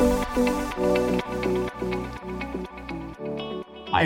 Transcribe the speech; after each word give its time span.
Hi, 0.00 0.06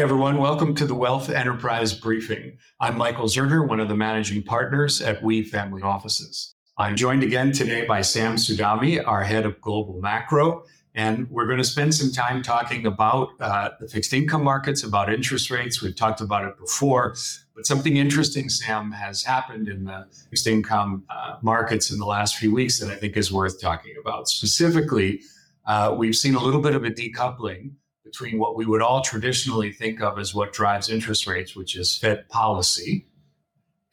everyone. 0.00 0.38
Welcome 0.38 0.74
to 0.74 0.86
the 0.86 0.94
Wealth 0.96 1.30
Enterprise 1.30 1.94
Briefing. 1.94 2.58
I'm 2.80 2.98
Michael 2.98 3.26
Zeuner, 3.26 3.68
one 3.68 3.78
of 3.78 3.86
the 3.86 3.94
managing 3.94 4.42
partners 4.42 5.00
at 5.00 5.22
We 5.22 5.44
Family 5.44 5.82
Offices. 5.82 6.56
I'm 6.78 6.96
joined 6.96 7.22
again 7.22 7.52
today 7.52 7.86
by 7.86 8.00
Sam 8.00 8.34
Sudame, 8.34 9.06
our 9.06 9.22
head 9.22 9.46
of 9.46 9.60
global 9.60 10.00
macro, 10.00 10.64
and 10.96 11.30
we're 11.30 11.46
going 11.46 11.58
to 11.58 11.64
spend 11.64 11.94
some 11.94 12.10
time 12.10 12.42
talking 12.42 12.86
about 12.86 13.28
uh, 13.38 13.68
the 13.78 13.86
fixed 13.86 14.12
income 14.12 14.42
markets, 14.42 14.82
about 14.82 15.14
interest 15.14 15.48
rates. 15.48 15.80
We've 15.80 15.94
talked 15.94 16.20
about 16.20 16.44
it 16.44 16.58
before, 16.58 17.14
but 17.54 17.66
something 17.66 17.98
interesting, 17.98 18.48
Sam, 18.48 18.90
has 18.90 19.22
happened 19.22 19.68
in 19.68 19.84
the 19.84 20.08
fixed 20.28 20.48
income 20.48 21.04
uh, 21.08 21.36
markets 21.40 21.92
in 21.92 22.00
the 22.00 22.06
last 22.06 22.34
few 22.34 22.52
weeks 22.52 22.80
that 22.80 22.90
I 22.90 22.96
think 22.96 23.16
is 23.16 23.30
worth 23.30 23.60
talking 23.60 23.94
about. 24.00 24.26
Specifically, 24.26 25.20
uh, 25.66 25.94
we've 25.96 26.16
seen 26.16 26.34
a 26.34 26.42
little 26.42 26.60
bit 26.60 26.74
of 26.74 26.84
a 26.84 26.90
decoupling 26.90 27.72
between 28.04 28.38
what 28.38 28.56
we 28.56 28.66
would 28.66 28.82
all 28.82 29.00
traditionally 29.00 29.72
think 29.72 30.00
of 30.00 30.18
as 30.18 30.34
what 30.34 30.52
drives 30.52 30.90
interest 30.90 31.26
rates, 31.26 31.56
which 31.56 31.76
is 31.76 31.96
Fed 31.96 32.28
policy, 32.28 33.06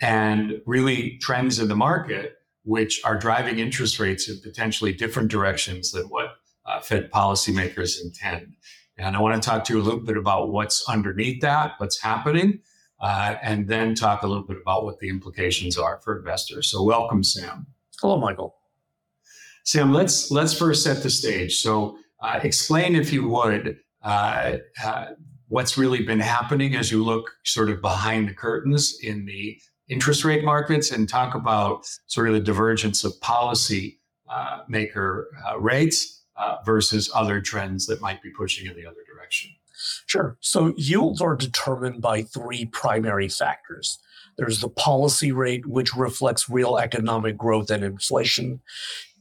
and 0.02 0.62
really 0.66 1.18
trends 1.22 1.60
in 1.60 1.70
the 1.70 1.76
market, 1.76 2.38
which 2.64 3.02
are 3.04 3.18
driving 3.18 3.60
interest 3.60 4.00
rates 4.00 4.30
in 4.30 4.40
potentially 4.42 4.94
different 4.94 5.32
directions 5.32 5.92
than 5.92 6.04
what 6.08 6.36
uh, 6.66 6.80
Fed 6.82 7.10
policymakers 7.12 8.04
intend. 8.04 8.56
And 8.98 9.16
I 9.16 9.22
want 9.22 9.42
to 9.42 9.50
talk 9.50 9.64
to 9.66 9.74
you 9.74 9.82
a 9.82 9.84
little 9.84 10.00
bit 10.00 10.18
about 10.18 10.52
what's 10.52 10.88
underneath 10.88 11.42
that, 11.42 11.74
what's 11.78 12.00
happening, 12.02 12.60
uh, 13.00 13.36
and 13.42 13.68
then 13.68 13.96
talk 13.96 14.22
a 14.22 14.28
little 14.28 14.44
bit 14.44 14.58
about 14.62 14.84
what 14.84 15.00
the 15.00 15.10
implications 15.10 15.78
are 15.78 16.00
for 16.04 16.18
investors. 16.18 16.70
So, 16.70 16.84
welcome, 16.84 17.24
Sam. 17.24 17.66
Hello, 18.00 18.20
Michael. 18.20 18.61
Sam, 19.64 19.94
let's 19.94 20.32
let's 20.32 20.54
first 20.54 20.84
set 20.84 21.04
the 21.04 21.10
stage. 21.10 21.62
So, 21.62 21.98
uh, 22.22 22.40
explain, 22.44 22.96
if 22.96 23.14
you 23.14 23.28
would, 23.30 23.78
uh, 24.04 24.58
uh, 24.84 25.06
what's 25.48 25.78
really 25.78 26.04
been 26.04 26.20
happening 26.20 26.76
as 26.76 26.92
you 26.92 27.04
look 27.04 27.30
sort 27.44 27.70
of 27.70 27.82
behind 27.82 28.30
the 28.30 28.34
curtains 28.34 28.98
in 29.04 29.26
the 29.26 29.60
interest 29.90 30.24
rate 30.24 30.44
markets 30.44 30.92
and 30.92 31.08
talk 31.08 31.36
about 31.36 31.86
sort 32.08 32.28
of 32.28 32.34
the 32.34 32.40
divergence 32.40 33.04
of 33.04 33.20
policy 33.22 34.00
uh, 34.30 34.60
maker 34.70 35.28
uh, 35.48 35.60
rates 35.60 36.24
uh, 36.38 36.56
versus 36.66 37.12
other 37.14 37.42
trends 37.42 37.86
that 37.88 38.02
might 38.02 38.22
be 38.24 38.30
pushing 38.32 38.66
in 38.66 38.76
the 38.76 38.86
other 38.86 39.02
direction. 39.14 39.52
Sure. 40.06 40.38
So 40.40 40.74
yields 40.78 41.22
are 41.22 41.36
determined 41.36 42.02
by 42.02 42.24
three 42.24 42.66
primary 42.66 43.28
factors. 43.28 44.00
There's 44.38 44.62
the 44.62 44.70
policy 44.70 45.32
rate, 45.32 45.66
which 45.66 45.94
reflects 45.94 46.50
real 46.50 46.78
economic 46.78 47.38
growth 47.38 47.70
and 47.70 47.84
inflation. 47.84 48.62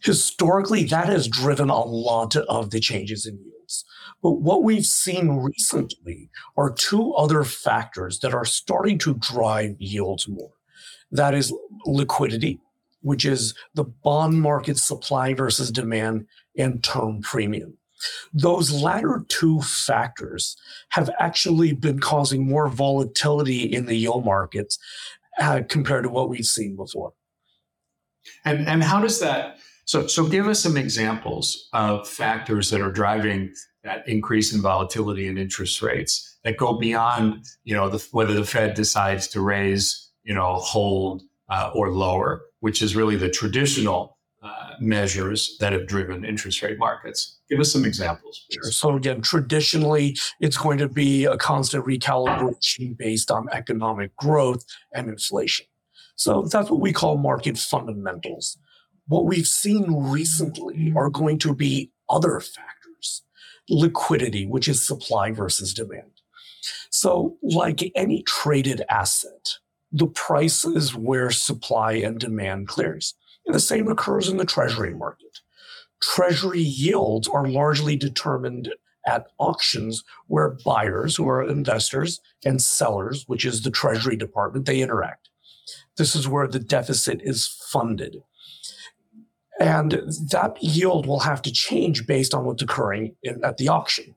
Historically, 0.02 0.84
that 0.84 1.08
has 1.08 1.28
driven 1.28 1.70
a 1.70 1.84
lot 1.84 2.36
of 2.36 2.70
the 2.70 2.80
changes 2.80 3.26
in 3.26 3.38
yields. 3.38 3.84
But 4.22 4.32
what 4.32 4.62
we've 4.62 4.86
seen 4.86 5.38
recently 5.38 6.30
are 6.56 6.70
two 6.72 7.12
other 7.14 7.44
factors 7.44 8.18
that 8.20 8.34
are 8.34 8.44
starting 8.44 8.98
to 8.98 9.14
drive 9.14 9.76
yields 9.78 10.28
more. 10.28 10.52
That 11.10 11.34
is 11.34 11.52
liquidity, 11.86 12.60
which 13.02 13.24
is 13.24 13.54
the 13.74 13.84
bond 13.84 14.40
market 14.40 14.78
supply 14.78 15.34
versus 15.34 15.70
demand 15.70 16.26
and 16.56 16.82
term 16.82 17.20
premium. 17.22 17.76
Those 18.32 18.72
latter 18.72 19.24
two 19.28 19.60
factors 19.60 20.56
have 20.90 21.10
actually 21.18 21.72
been 21.72 21.98
causing 21.98 22.48
more 22.48 22.68
volatility 22.68 23.62
in 23.62 23.86
the 23.86 23.96
yield 23.96 24.24
markets 24.24 24.78
uh, 25.38 25.62
compared 25.68 26.04
to 26.04 26.10
what 26.10 26.28
we've 26.28 26.44
seen 26.44 26.76
before. 26.76 27.12
And 28.44 28.66
and 28.66 28.82
how 28.82 29.00
does 29.00 29.18
that 29.20 29.58
so 29.90 30.06
so 30.06 30.24
give 30.24 30.46
us 30.46 30.62
some 30.62 30.76
examples 30.76 31.68
of 31.72 32.06
factors 32.06 32.70
that 32.70 32.80
are 32.80 32.92
driving 32.92 33.52
that 33.82 34.06
increase 34.06 34.52
in 34.54 34.62
volatility 34.62 35.26
and 35.26 35.36
interest 35.36 35.82
rates 35.82 36.38
that 36.44 36.56
go 36.56 36.78
beyond 36.78 37.44
you 37.64 37.74
know 37.74 37.88
the, 37.88 37.98
whether 38.12 38.32
the 38.32 38.44
Fed 38.44 38.74
decides 38.74 39.26
to 39.28 39.40
raise 39.40 40.12
you 40.22 40.32
know 40.32 40.54
hold 40.54 41.22
uh, 41.48 41.72
or 41.74 41.90
lower, 41.90 42.42
which 42.60 42.82
is 42.82 42.94
really 42.94 43.16
the 43.16 43.28
traditional 43.28 44.16
uh, 44.44 44.74
measures 44.78 45.56
that 45.58 45.72
have 45.72 45.88
driven 45.88 46.24
interest 46.24 46.62
rate 46.62 46.78
markets. 46.78 47.40
Give 47.50 47.58
us 47.58 47.72
some 47.72 47.84
examples. 47.84 48.46
Sure. 48.52 48.70
So 48.70 48.94
again, 48.94 49.22
traditionally, 49.22 50.16
it's 50.38 50.56
going 50.56 50.78
to 50.78 50.88
be 50.88 51.24
a 51.24 51.36
constant 51.36 51.84
recalibration 51.84 52.96
based 52.96 53.32
on 53.32 53.48
economic 53.50 54.14
growth 54.14 54.64
and 54.94 55.08
inflation. 55.08 55.66
So 56.14 56.42
that's 56.42 56.70
what 56.70 56.78
we 56.78 56.92
call 56.92 57.16
market 57.16 57.58
fundamentals. 57.58 58.56
What 59.10 59.26
we've 59.26 59.44
seen 59.44 59.92
recently 59.92 60.92
are 60.96 61.10
going 61.10 61.40
to 61.40 61.52
be 61.52 61.90
other 62.08 62.38
factors. 62.38 63.22
Liquidity, 63.68 64.46
which 64.46 64.68
is 64.68 64.86
supply 64.86 65.32
versus 65.32 65.74
demand. 65.74 66.20
So 66.90 67.36
like 67.42 67.90
any 67.96 68.22
traded 68.22 68.82
asset, 68.88 69.54
the 69.90 70.06
price 70.06 70.64
is 70.64 70.94
where 70.94 71.32
supply 71.32 71.94
and 71.94 72.20
demand 72.20 72.68
clears. 72.68 73.16
And 73.46 73.52
the 73.52 73.58
same 73.58 73.88
occurs 73.88 74.28
in 74.28 74.36
the 74.36 74.44
treasury 74.44 74.94
market. 74.94 75.40
Treasury 76.00 76.62
yields 76.62 77.26
are 77.26 77.48
largely 77.48 77.96
determined 77.96 78.72
at 79.04 79.26
auctions 79.38 80.04
where 80.28 80.56
buyers, 80.64 81.16
who 81.16 81.28
are 81.28 81.42
investors, 81.42 82.20
and 82.44 82.62
sellers, 82.62 83.24
which 83.26 83.44
is 83.44 83.62
the 83.62 83.72
treasury 83.72 84.14
department, 84.14 84.66
they 84.66 84.80
interact. 84.80 85.30
This 85.96 86.14
is 86.14 86.28
where 86.28 86.46
the 86.46 86.60
deficit 86.60 87.20
is 87.24 87.48
funded. 87.72 88.22
And 89.60 89.92
that 90.30 90.56
yield 90.60 91.06
will 91.06 91.20
have 91.20 91.42
to 91.42 91.52
change 91.52 92.06
based 92.06 92.32
on 92.32 92.46
what's 92.46 92.62
occurring 92.62 93.14
in, 93.22 93.44
at 93.44 93.58
the 93.58 93.68
auction. 93.68 94.14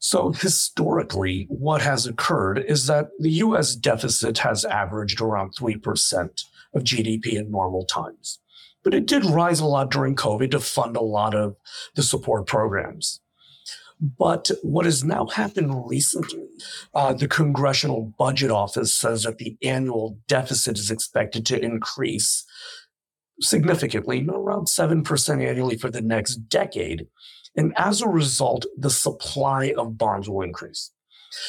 So 0.00 0.32
historically, 0.32 1.46
what 1.48 1.80
has 1.82 2.06
occurred 2.06 2.58
is 2.58 2.88
that 2.88 3.10
the 3.20 3.30
US 3.30 3.76
deficit 3.76 4.38
has 4.38 4.64
averaged 4.64 5.20
around 5.20 5.54
3% 5.54 6.44
of 6.74 6.82
GDP 6.82 7.34
in 7.34 7.52
normal 7.52 7.84
times. 7.84 8.40
But 8.82 8.94
it 8.94 9.06
did 9.06 9.24
rise 9.24 9.60
a 9.60 9.66
lot 9.66 9.92
during 9.92 10.16
COVID 10.16 10.50
to 10.50 10.58
fund 10.58 10.96
a 10.96 11.00
lot 11.00 11.36
of 11.36 11.54
the 11.94 12.02
support 12.02 12.48
programs. 12.48 13.20
But 14.00 14.50
what 14.62 14.84
has 14.84 15.04
now 15.04 15.26
happened 15.26 15.88
recently, 15.88 16.48
uh, 16.92 17.12
the 17.12 17.28
Congressional 17.28 18.12
Budget 18.18 18.50
Office 18.50 18.92
says 18.92 19.22
that 19.22 19.38
the 19.38 19.56
annual 19.62 20.18
deficit 20.26 20.76
is 20.76 20.90
expected 20.90 21.46
to 21.46 21.64
increase 21.64 22.44
significantly, 23.42 24.26
around 24.28 24.66
7% 24.66 25.46
annually 25.46 25.76
for 25.76 25.90
the 25.90 26.00
next 26.00 26.36
decade. 26.48 27.06
And 27.56 27.74
as 27.76 28.00
a 28.00 28.08
result, 28.08 28.64
the 28.76 28.90
supply 28.90 29.74
of 29.76 29.98
bonds 29.98 30.28
will 30.28 30.42
increase. 30.42 30.90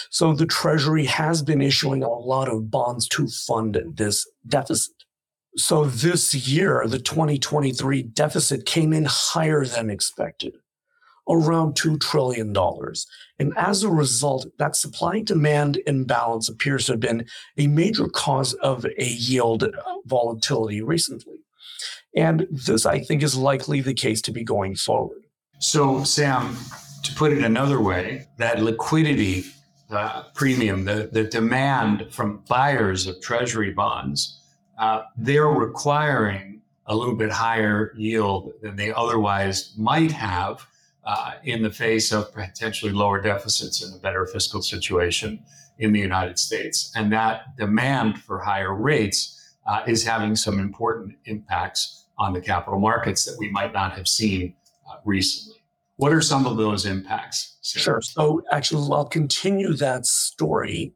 So 0.10 0.34
the 0.34 0.46
Treasury 0.46 1.06
has 1.06 1.42
been 1.42 1.62
issuing 1.62 2.04
a 2.04 2.10
lot 2.10 2.50
of 2.50 2.72
bonds 2.72 3.08
to 3.10 3.28
fund 3.28 3.82
this 3.96 4.26
deficit. 4.48 4.94
So 5.56 5.86
this 5.86 6.34
year, 6.34 6.84
the 6.88 7.00
2023 7.00 8.02
deficit 8.04 8.66
came 8.66 8.92
in 8.92 9.06
higher 9.06 9.66
than 9.66 9.90
expected, 9.90 10.56
around 11.30 11.76
$2 11.76 12.00
trillion. 12.00 12.56
And 13.38 13.54
as 13.56 13.84
a 13.84 13.90
result, 13.90 14.48
that 14.58 14.76
supply 14.76 15.22
demand 15.22 15.80
imbalance 15.86 16.50
appears 16.50 16.88
to 16.88 16.94
have 16.94 17.02
been 17.02 17.28
a 17.58 17.68
major 17.68 18.08
cause 18.08 18.54
of 18.56 18.86
a 18.86 19.06
yield 19.06 19.66
volatility 20.06 20.82
recently. 20.82 21.38
And 22.16 22.48
this, 22.52 22.86
I 22.86 23.00
think, 23.00 23.24
is 23.24 23.36
likely 23.36 23.82
the 23.82 23.94
case 23.94 24.22
to 24.24 24.32
be 24.32 24.44
going 24.44 24.76
forward. 24.76 25.24
So, 25.60 26.04
Sam, 26.04 26.56
to 27.04 27.14
put 27.16 27.32
it 27.32 27.44
another 27.44 27.82
way, 27.82 28.28
that 28.38 28.62
liquidity 28.62 29.46
uh, 29.90 30.24
premium, 30.34 30.86
the, 30.86 31.10
the 31.12 31.24
demand 31.24 32.08
from 32.12 32.44
buyers 32.48 33.08
of 33.08 33.22
treasury 33.22 33.72
bonds, 33.72 34.40
uh, 34.78 35.04
they're 35.18 35.48
requiring 35.48 36.62
a 36.88 36.96
little 36.96 37.16
bit 37.16 37.32
higher 37.32 37.94
yield 37.96 38.52
than 38.62 38.76
they 38.76 38.92
otherwise 38.92 39.74
might 39.78 40.12
have 40.12 40.68
uh, 41.06 41.34
in 41.44 41.62
the 41.62 41.70
face 41.70 42.12
of 42.12 42.34
potentially 42.34 42.92
lower 42.92 43.22
deficits 43.22 43.84
and 43.84 43.96
a 43.96 44.00
better 44.00 44.26
fiscal 44.26 44.62
situation 44.62 45.44
in 45.80 45.92
the 45.92 46.00
United 46.00 46.40
States. 46.40 46.92
And 46.96 47.12
that 47.14 47.56
demand 47.58 48.22
for 48.22 48.40
higher 48.40 48.74
rates 48.74 49.40
uh, 49.66 49.84
is 49.88 50.04
having 50.04 50.36
some 50.36 50.60
important 50.60 51.16
impacts 51.26 52.06
on 52.18 52.34
the 52.34 52.42
capital 52.42 52.80
markets 52.80 53.26
that 53.26 53.36
we 53.40 53.50
might 53.50 53.74
not 53.74 53.94
have 53.94 54.08
seen 54.08 54.56
uh, 54.90 54.98
recently. 55.06 55.58
What 55.98 56.12
are 56.12 56.22
some 56.22 56.46
of 56.46 56.58
those 56.58 56.86
impacts? 56.86 57.58
Sure. 57.62 58.02
So, 58.02 58.42
actually, 58.52 58.90
I'll 58.92 59.06
continue 59.06 59.74
that 59.74 60.06
story 60.06 60.94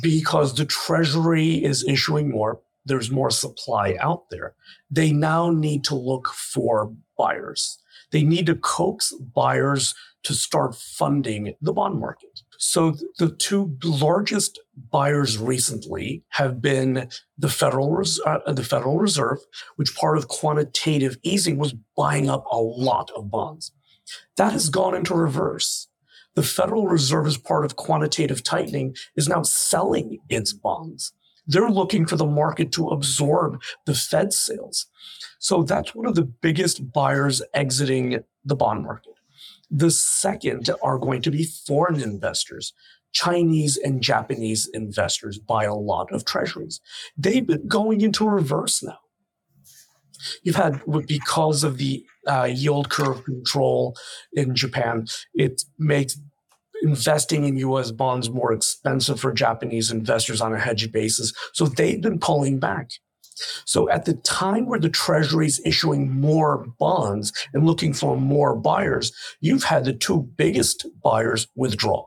because 0.00 0.54
the 0.54 0.64
Treasury 0.64 1.64
is 1.64 1.84
issuing 1.88 2.30
more. 2.30 2.60
There's 2.84 3.10
more 3.10 3.30
supply 3.30 3.96
out 3.98 4.30
there. 4.30 4.54
They 4.90 5.10
now 5.10 5.50
need 5.50 5.84
to 5.84 5.94
look 5.94 6.28
for 6.28 6.92
buyers. 7.18 7.78
They 8.12 8.22
need 8.22 8.46
to 8.46 8.54
coax 8.54 9.12
buyers 9.12 9.94
to 10.22 10.34
start 10.34 10.76
funding 10.76 11.54
the 11.60 11.72
bond 11.72 11.98
market. 11.98 12.42
So 12.58 12.96
the 13.18 13.30
two 13.30 13.76
largest 13.84 14.60
buyers 14.90 15.38
recently 15.38 16.24
have 16.30 16.60
been 16.60 17.08
the 17.38 17.48
Federal 17.48 18.02
uh, 18.24 18.52
the 18.52 18.64
Federal 18.64 18.98
Reserve, 18.98 19.38
which 19.76 19.96
part 19.96 20.18
of 20.18 20.28
quantitative 20.28 21.18
easing 21.22 21.58
was 21.58 21.74
buying 21.96 22.30
up 22.30 22.44
a 22.50 22.58
lot 22.58 23.10
of 23.16 23.30
bonds. 23.30 23.72
That 24.36 24.52
has 24.52 24.68
gone 24.68 24.94
into 24.94 25.14
reverse. 25.14 25.88
The 26.34 26.42
Federal 26.42 26.86
Reserve, 26.86 27.26
as 27.26 27.38
part 27.38 27.64
of 27.64 27.76
quantitative 27.76 28.42
tightening, 28.42 28.94
is 29.16 29.28
now 29.28 29.42
selling 29.42 30.18
its 30.28 30.52
bonds. 30.52 31.12
They're 31.46 31.70
looking 31.70 32.06
for 32.06 32.16
the 32.16 32.26
market 32.26 32.72
to 32.72 32.88
absorb 32.88 33.62
the 33.86 33.94
Fed 33.94 34.32
sales. 34.32 34.86
So 35.38 35.62
that's 35.62 35.94
one 35.94 36.06
of 36.06 36.14
the 36.14 36.24
biggest 36.24 36.92
buyers 36.92 37.40
exiting 37.54 38.20
the 38.44 38.56
bond 38.56 38.82
market. 38.82 39.15
The 39.70 39.90
second 39.90 40.70
are 40.82 40.98
going 40.98 41.22
to 41.22 41.30
be 41.30 41.44
foreign 41.44 42.00
investors. 42.00 42.72
Chinese 43.12 43.76
and 43.76 44.02
Japanese 44.02 44.68
investors 44.74 45.38
buy 45.38 45.64
a 45.64 45.74
lot 45.74 46.12
of 46.12 46.24
treasuries. 46.24 46.80
They've 47.16 47.46
been 47.46 47.66
going 47.66 48.02
into 48.02 48.28
reverse 48.28 48.82
now. 48.82 48.98
You've 50.42 50.56
had, 50.56 50.80
because 51.06 51.64
of 51.64 51.78
the 51.78 52.04
uh, 52.26 52.48
yield 52.52 52.90
curve 52.90 53.24
control 53.24 53.96
in 54.32 54.54
Japan, 54.54 55.06
it 55.34 55.62
makes 55.78 56.18
investing 56.82 57.44
in 57.44 57.56
US 57.56 57.90
bonds 57.90 58.30
more 58.30 58.52
expensive 58.52 59.18
for 59.20 59.32
Japanese 59.32 59.90
investors 59.90 60.40
on 60.40 60.52
a 60.52 60.58
hedge 60.58 60.92
basis. 60.92 61.32
So 61.52 61.66
they've 61.66 62.00
been 62.00 62.18
pulling 62.18 62.58
back. 62.58 62.90
So 63.64 63.88
at 63.90 64.04
the 64.04 64.14
time 64.14 64.66
where 64.66 64.80
the 64.80 64.88
Treasury 64.88 65.46
is 65.46 65.60
issuing 65.64 66.10
more 66.12 66.66
bonds 66.78 67.32
and 67.52 67.66
looking 67.66 67.92
for 67.92 68.16
more 68.16 68.56
buyers, 68.56 69.12
you've 69.40 69.64
had 69.64 69.84
the 69.84 69.92
two 69.92 70.22
biggest 70.36 70.86
buyers 71.02 71.46
withdraw. 71.54 72.06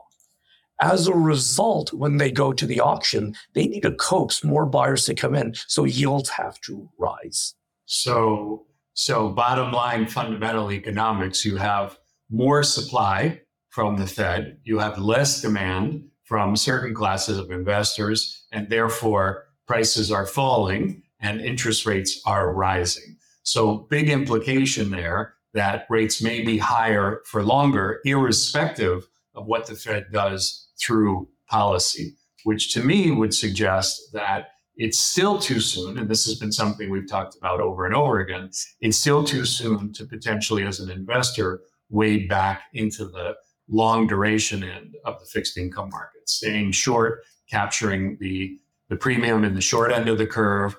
As 0.80 1.06
a 1.06 1.14
result, 1.14 1.92
when 1.92 2.16
they 2.16 2.30
go 2.30 2.52
to 2.52 2.66
the 2.66 2.80
auction, 2.80 3.34
they 3.54 3.66
need 3.66 3.82
to 3.82 3.92
coax 3.92 4.42
more 4.42 4.64
buyers 4.64 5.04
to 5.04 5.14
come 5.14 5.34
in. 5.34 5.54
So 5.66 5.84
yields 5.84 6.30
have 6.30 6.58
to 6.62 6.88
rise. 6.98 7.54
So, 7.84 8.66
so 8.94 9.28
bottom 9.28 9.72
line, 9.72 10.06
fundamental 10.06 10.72
economics, 10.72 11.44
you 11.44 11.56
have 11.56 11.98
more 12.30 12.62
supply 12.62 13.40
from 13.68 13.98
the 13.98 14.06
Fed, 14.06 14.58
you 14.64 14.78
have 14.78 14.98
less 14.98 15.42
demand 15.42 16.04
from 16.24 16.56
certain 16.56 16.94
classes 16.94 17.38
of 17.38 17.50
investors, 17.50 18.46
and 18.52 18.68
therefore 18.68 19.46
prices 19.66 20.10
are 20.10 20.26
falling 20.26 21.02
and 21.20 21.40
interest 21.40 21.86
rates 21.86 22.20
are 22.26 22.52
rising. 22.52 23.16
So, 23.42 23.86
big 23.90 24.08
implication 24.08 24.90
there 24.90 25.34
that 25.54 25.86
rates 25.90 26.22
may 26.22 26.42
be 26.42 26.58
higher 26.58 27.22
for 27.26 27.42
longer, 27.42 28.00
irrespective 28.04 29.08
of 29.34 29.46
what 29.46 29.66
the 29.66 29.74
Fed 29.74 30.06
does 30.12 30.68
through 30.80 31.28
policy, 31.48 32.16
which 32.44 32.72
to 32.74 32.82
me 32.82 33.10
would 33.10 33.34
suggest 33.34 34.12
that 34.12 34.48
it's 34.76 35.00
still 35.00 35.38
too 35.38 35.60
soon. 35.60 35.98
And 35.98 36.08
this 36.08 36.24
has 36.24 36.36
been 36.36 36.52
something 36.52 36.88
we've 36.88 37.08
talked 37.08 37.36
about 37.36 37.60
over 37.60 37.84
and 37.84 37.94
over 37.94 38.20
again. 38.20 38.50
It's 38.80 38.96
still 38.96 39.24
too 39.24 39.44
soon 39.44 39.92
to 39.94 40.06
potentially, 40.06 40.64
as 40.64 40.80
an 40.80 40.90
investor, 40.90 41.60
wade 41.90 42.28
back 42.28 42.62
into 42.72 43.04
the 43.04 43.34
long 43.68 44.06
duration 44.06 44.64
end 44.64 44.96
of 45.04 45.18
the 45.20 45.26
fixed 45.26 45.58
income 45.58 45.90
market, 45.90 46.28
staying 46.28 46.72
short, 46.72 47.24
capturing 47.48 48.16
the, 48.20 48.58
the 48.88 48.96
premium 48.96 49.44
in 49.44 49.54
the 49.54 49.60
short 49.60 49.92
end 49.92 50.08
of 50.08 50.18
the 50.18 50.26
curve, 50.26 50.76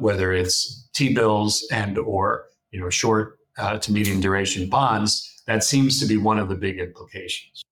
whether 0.00 0.32
it's 0.32 0.88
T-bills 0.94 1.66
and 1.72 1.98
or 1.98 2.46
you 2.70 2.80
know 2.80 2.90
short 2.90 3.38
uh, 3.58 3.78
to 3.78 3.92
medium 3.92 4.20
duration 4.20 4.68
bonds. 4.68 5.28
That 5.46 5.64
seems 5.64 5.98
to 6.00 6.06
be 6.06 6.16
one 6.16 6.38
of 6.38 6.48
the 6.48 6.54
big 6.54 6.78
implications. 6.78 7.62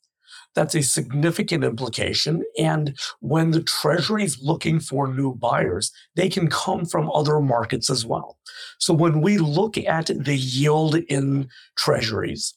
That's 0.54 0.74
a 0.74 0.82
significant 0.82 1.62
implication. 1.62 2.44
And 2.58 2.98
when 3.20 3.52
the 3.52 3.62
Treasury 3.62 4.24
is 4.24 4.42
looking 4.42 4.80
for 4.80 5.06
new 5.06 5.34
buyers, 5.34 5.92
they 6.16 6.28
can 6.28 6.48
come 6.48 6.84
from 6.84 7.10
other 7.12 7.40
markets 7.40 7.88
as 7.88 8.04
well. 8.04 8.36
So 8.78 8.92
when 8.92 9.20
we 9.20 9.38
look 9.38 9.78
at 9.78 10.06
the 10.06 10.36
yield 10.36 10.96
in 10.96 11.48
Treasuries, 11.76 12.54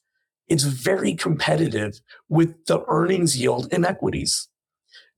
it's 0.47 0.63
very 0.63 1.13
competitive 1.13 1.99
with 2.29 2.65
the 2.65 2.83
earnings 2.87 3.39
yield 3.39 3.71
in 3.71 3.85
equities. 3.85 4.49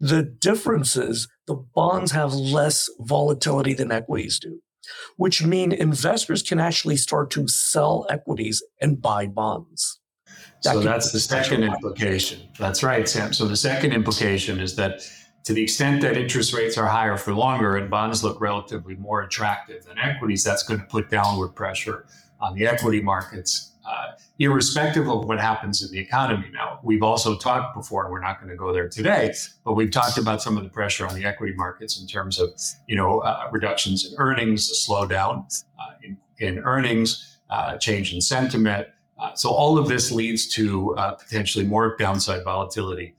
The 0.05 0.21
difference 0.21 0.95
is 0.95 1.27
the 1.47 1.55
bonds 1.55 2.11
have 2.11 2.31
less 2.31 2.91
volatility 2.99 3.73
than 3.73 3.91
equities 3.91 4.37
do, 4.37 4.61
which 5.17 5.43
mean 5.43 5.71
investors 5.71 6.43
can 6.43 6.59
actually 6.59 6.97
start 6.97 7.31
to 7.31 7.47
sell 7.47 8.05
equities 8.07 8.61
and 8.79 9.01
buy 9.01 9.25
bonds. 9.25 9.99
That 10.63 10.73
so 10.73 10.79
that's 10.81 11.11
the 11.11 11.19
second 11.19 11.63
implication. 11.63 12.41
That's 12.59 12.83
right, 12.83 13.09
Sam. 13.09 13.33
So 13.33 13.47
the 13.47 13.55
second 13.55 13.93
implication 13.93 14.59
is 14.59 14.75
that 14.75 15.01
to 15.45 15.53
the 15.53 15.63
extent 15.63 16.01
that 16.03 16.17
interest 16.17 16.53
rates 16.53 16.77
are 16.77 16.85
higher 16.85 17.17
for 17.17 17.33
longer 17.33 17.75
and 17.75 17.89
bonds 17.89 18.23
look 18.23 18.39
relatively 18.39 18.93
more 18.93 19.23
attractive 19.23 19.85
than 19.85 19.97
equities, 19.97 20.43
that's 20.43 20.61
going 20.61 20.81
to 20.81 20.85
put 20.85 21.09
downward 21.09 21.55
pressure 21.55 22.05
on 22.39 22.53
the 22.53 22.67
equity 22.67 23.01
markets 23.01 23.71
uh, 23.87 24.11
irrespective 24.39 25.07
of 25.07 25.25
what 25.25 25.39
happens 25.39 25.83
in 25.83 25.91
the 25.91 25.99
economy. 25.99 26.47
Now, 26.53 26.79
we've 26.83 27.03
also 27.03 27.35
talked 27.37 27.75
before, 27.75 28.03
and 28.03 28.11
we're 28.11 28.21
not 28.21 28.39
going 28.39 28.49
to 28.49 28.55
go 28.55 28.73
there 28.73 28.89
today, 28.89 29.33
but 29.63 29.73
we've 29.73 29.91
talked 29.91 30.17
about 30.17 30.41
some 30.41 30.57
of 30.57 30.63
the 30.63 30.69
pressure 30.69 31.07
on 31.07 31.15
the 31.15 31.25
equity 31.25 31.53
markets 31.55 31.99
in 31.99 32.07
terms 32.07 32.39
of, 32.39 32.49
you 32.87 32.95
know, 32.95 33.19
uh, 33.19 33.47
reductions 33.51 34.05
in 34.05 34.15
earnings, 34.17 34.69
a 34.71 34.91
slowdown 34.91 35.45
uh, 35.79 35.93
in, 36.03 36.17
in, 36.39 36.59
earnings, 36.59 37.37
uh, 37.49 37.77
change 37.77 38.13
in 38.13 38.21
sentiment. 38.21 38.87
Uh, 39.19 39.33
so 39.35 39.49
all 39.49 39.77
of 39.77 39.87
this 39.87 40.11
leads 40.11 40.47
to 40.55 40.95
uh, 40.95 41.11
potentially 41.11 41.63
more 41.63 41.95
downside 41.97 42.43
volatility 42.43 43.15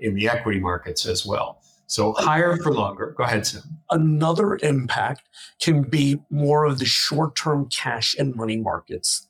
in 0.00 0.14
the 0.14 0.26
equity 0.26 0.58
markets 0.58 1.04
as 1.04 1.26
well. 1.26 1.60
So 1.86 2.14
higher 2.14 2.56
for 2.56 2.72
longer. 2.72 3.14
Go 3.16 3.24
ahead, 3.24 3.46
Sam. 3.46 3.62
Another 3.90 4.58
impact 4.62 5.28
can 5.60 5.82
be 5.82 6.20
more 6.30 6.64
of 6.64 6.78
the 6.78 6.86
short-term 6.86 7.68
cash 7.68 8.16
and 8.18 8.34
money 8.34 8.56
markets 8.56 9.28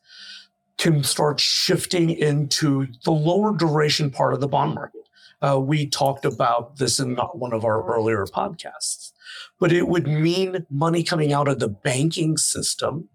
can 0.79 1.05
start 1.05 1.41
shifting 1.41 2.11
into 2.11 2.87
the 3.05 3.11
lower 3.11 3.57
duration 3.57 4.11
part 4.11 4.35
of 4.35 4.41
the 4.41 4.49
bond 4.49 4.75
market. 4.75 5.09
Uh, 5.41 5.59
we 5.61 5.87
talked 5.87 6.25
about 6.25 6.77
this 6.77 6.99
in 6.99 7.17
one 7.17 7.53
of 7.53 7.65
our 7.65 7.85
earlier 7.95 8.25
podcasts, 8.27 9.13
but 9.61 9.73
it 9.73 9.89
would 9.89 10.07
mean 10.07 10.67
money 10.71 11.03
coming 11.03 11.33
out 11.33 11.49
of 11.49 11.59
the 11.59 11.69
banking 11.69 12.37
system 12.37 13.09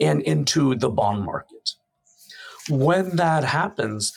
and 0.00 0.22
into 0.22 0.74
the 0.74 0.90
bond 0.90 1.24
market. 1.24 1.70
When 2.68 3.16
that 3.16 3.44
happens, 3.44 4.12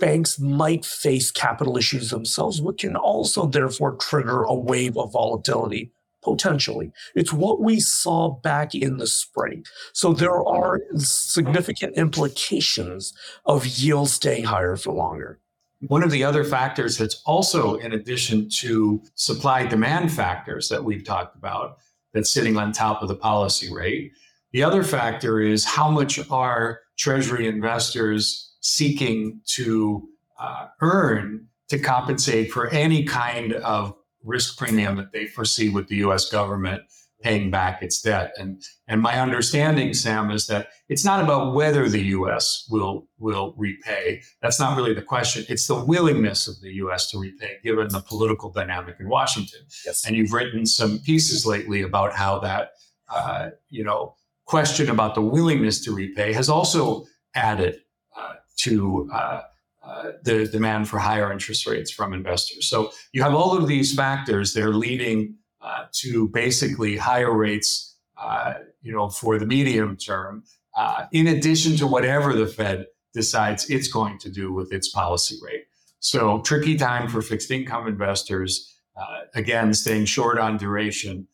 banks 0.00 0.38
might 0.38 0.84
face 0.84 1.30
capital 1.30 1.76
issues 1.76 2.10
themselves, 2.10 2.60
which 2.60 2.80
can 2.80 2.96
also 2.96 3.46
therefore 3.46 3.96
trigger 3.96 4.42
a 4.42 4.54
wave 4.54 4.96
of 4.96 5.12
volatility 5.12 5.92
potentially. 6.26 6.90
It's 7.14 7.32
what 7.32 7.60
we 7.60 7.78
saw 7.78 8.30
back 8.42 8.74
in 8.74 8.96
the 8.96 9.06
spring. 9.06 9.64
So 9.92 10.12
there 10.12 10.44
are 10.44 10.80
significant 10.96 11.96
implications 11.96 13.14
of 13.44 13.64
yields 13.64 14.12
staying 14.12 14.44
higher 14.44 14.76
for 14.76 14.92
longer. 14.92 15.38
One 15.86 16.02
of 16.02 16.10
the 16.10 16.24
other 16.24 16.42
factors 16.42 16.98
that's 16.98 17.22
also, 17.24 17.76
in 17.76 17.92
addition 17.92 18.48
to 18.60 19.00
supply 19.14 19.64
demand 19.66 20.12
factors 20.12 20.68
that 20.68 20.82
we've 20.82 21.04
talked 21.04 21.36
about, 21.36 21.78
that's 22.12 22.32
sitting 22.32 22.56
on 22.56 22.72
top 22.72 23.02
of 23.02 23.08
the 23.08 23.14
policy 23.14 23.72
rate, 23.72 24.10
the 24.52 24.64
other 24.64 24.82
factor 24.82 25.40
is 25.40 25.64
how 25.64 25.90
much 25.90 26.18
are 26.30 26.80
Treasury 26.98 27.46
investors 27.46 28.54
seeking 28.60 29.40
to 29.54 30.08
uh, 30.40 30.66
earn 30.80 31.46
to 31.68 31.78
compensate 31.78 32.50
for 32.50 32.68
any 32.70 33.04
kind 33.04 33.52
of 33.52 33.94
risk 34.26 34.58
premium 34.58 34.96
that 34.96 35.12
they 35.12 35.26
foresee 35.26 35.68
with 35.68 35.88
the 35.88 35.96
US 35.96 36.28
government 36.28 36.82
paying 37.22 37.50
back 37.50 37.82
its 37.82 38.00
debt. 38.00 38.32
And 38.38 38.62
and 38.88 39.00
my 39.00 39.18
understanding, 39.18 39.94
Sam, 39.94 40.30
is 40.30 40.46
that 40.46 40.68
it's 40.88 41.04
not 41.04 41.22
about 41.22 41.54
whether 41.54 41.88
the 41.88 42.02
US 42.18 42.66
will 42.70 43.08
will 43.18 43.54
repay. 43.56 44.22
That's 44.42 44.60
not 44.60 44.76
really 44.76 44.94
the 44.94 45.02
question. 45.02 45.44
It's 45.48 45.66
the 45.66 45.82
willingness 45.82 46.46
of 46.46 46.60
the 46.60 46.72
US 46.74 47.10
to 47.10 47.18
repay 47.18 47.56
given 47.62 47.88
the 47.88 48.00
political 48.00 48.50
dynamic 48.50 48.96
in 49.00 49.08
Washington. 49.08 49.60
Yes. 49.84 50.04
And 50.06 50.14
you've 50.16 50.32
written 50.32 50.66
some 50.66 50.98
pieces 51.00 51.46
lately 51.46 51.82
about 51.82 52.12
how 52.12 52.38
that 52.40 52.72
uh, 53.08 53.50
you 53.70 53.84
know 53.84 54.14
question 54.44 54.90
about 54.90 55.14
the 55.14 55.22
willingness 55.22 55.82
to 55.84 55.92
repay 55.92 56.32
has 56.32 56.48
also 56.48 57.04
added 57.34 57.80
uh, 58.16 58.34
to 58.56 59.08
uh, 59.12 59.42
uh, 59.86 60.12
the 60.22 60.46
demand 60.46 60.88
for 60.88 60.98
higher 60.98 61.32
interest 61.32 61.66
rates 61.66 61.90
from 61.90 62.12
investors. 62.12 62.68
So 62.68 62.90
you 63.12 63.22
have 63.22 63.34
all 63.34 63.56
of 63.56 63.68
these 63.68 63.94
factors 63.94 64.52
that 64.54 64.64
are 64.64 64.74
leading 64.74 65.36
uh, 65.60 65.84
to 66.00 66.28
basically 66.28 66.96
higher 66.96 67.32
rates, 67.32 67.96
uh, 68.20 68.54
you 68.82 68.92
know, 68.92 69.08
for 69.08 69.38
the 69.38 69.46
medium 69.46 69.96
term, 69.96 70.42
uh, 70.76 71.06
in 71.12 71.28
addition 71.28 71.76
to 71.76 71.86
whatever 71.86 72.32
the 72.32 72.46
Fed 72.46 72.86
decides 73.14 73.70
it's 73.70 73.88
going 73.88 74.18
to 74.18 74.30
do 74.30 74.52
with 74.52 74.72
its 74.72 74.88
policy 74.88 75.36
rate. 75.40 75.64
So 76.00 76.40
tricky 76.40 76.76
time 76.76 77.08
for 77.08 77.22
fixed 77.22 77.50
income 77.50 77.86
investors. 77.86 78.74
Uh, 78.96 79.20
again, 79.34 79.72
staying 79.72 80.06
short 80.06 80.38
on 80.38 80.56
duration 80.56 81.28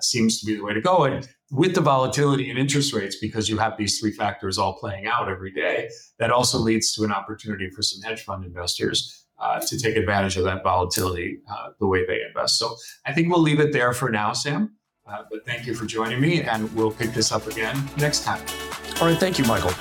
seems 0.00 0.40
to 0.40 0.46
be 0.46 0.56
the 0.56 0.62
way 0.62 0.74
to 0.74 0.80
go. 0.80 1.04
And 1.04 1.28
with 1.50 1.74
the 1.74 1.80
volatility 1.80 2.50
in 2.50 2.56
interest 2.56 2.92
rates, 2.92 3.16
because 3.20 3.48
you 3.48 3.58
have 3.58 3.76
these 3.76 3.98
three 3.98 4.12
factors 4.12 4.58
all 4.58 4.74
playing 4.74 5.06
out 5.06 5.28
every 5.28 5.52
day, 5.52 5.88
that 6.18 6.30
also 6.30 6.58
leads 6.58 6.92
to 6.94 7.04
an 7.04 7.12
opportunity 7.12 7.70
for 7.70 7.82
some 7.82 8.02
hedge 8.02 8.22
fund 8.22 8.44
investors 8.44 9.26
uh, 9.38 9.60
to 9.60 9.78
take 9.78 9.96
advantage 9.96 10.36
of 10.36 10.44
that 10.44 10.62
volatility 10.62 11.38
uh, 11.50 11.68
the 11.80 11.86
way 11.86 12.04
they 12.06 12.20
invest. 12.26 12.58
So 12.58 12.76
I 13.06 13.12
think 13.12 13.30
we'll 13.30 13.40
leave 13.40 13.60
it 13.60 13.72
there 13.72 13.92
for 13.92 14.10
now, 14.10 14.32
Sam. 14.32 14.74
Uh, 15.06 15.22
but 15.30 15.46
thank 15.46 15.66
you 15.66 15.74
for 15.74 15.86
joining 15.86 16.20
me, 16.20 16.42
and 16.42 16.70
we'll 16.74 16.90
pick 16.90 17.12
this 17.14 17.32
up 17.32 17.46
again 17.46 17.82
next 17.96 18.24
time. 18.24 18.44
All 19.00 19.06
right. 19.06 19.18
Thank 19.18 19.38
you, 19.38 19.44
Michael. 19.44 19.72